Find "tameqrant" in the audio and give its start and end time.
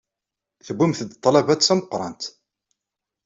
1.61-2.23